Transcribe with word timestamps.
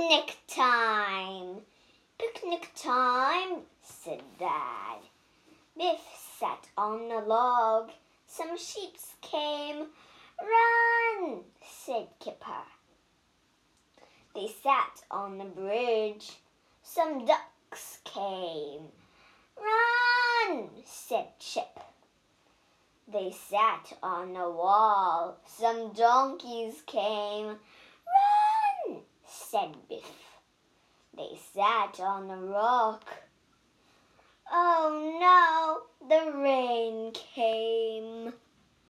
Picnic 0.00 0.38
time! 0.48 1.56
Picnic 2.18 2.70
time, 2.74 3.58
said 3.82 4.22
Dad. 4.38 5.00
Biff 5.76 6.00
sat 6.38 6.68
on 6.78 7.10
a 7.12 7.20
log. 7.20 7.90
Some 8.26 8.56
sheep 8.56 8.96
came. 9.20 9.88
Run, 10.40 11.40
said 11.62 12.08
Kipper. 12.18 12.64
They 14.34 14.48
sat 14.62 15.02
on 15.10 15.36
the 15.36 15.44
bridge. 15.44 16.30
Some 16.82 17.26
ducks 17.26 17.98
came. 18.04 18.88
Run, 19.58 20.70
said 20.86 21.38
Chip. 21.38 21.78
They 23.12 23.32
sat 23.32 23.92
on 24.02 24.34
a 24.34 24.50
wall. 24.50 25.36
Some 25.46 25.92
donkeys 25.92 26.82
came. 26.86 27.56
Said 29.50 29.74
Biff. 29.88 30.04
They 31.16 31.36
sat 31.52 31.98
on 31.98 32.30
a 32.30 32.36
rock. 32.36 33.02
Oh 34.48 35.18
no, 35.20 36.08
the 36.08 36.38
rain 36.38 37.10
came. 37.12 37.99